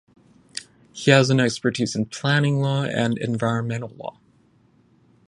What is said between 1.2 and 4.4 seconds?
an expertise in planning law and environmental law.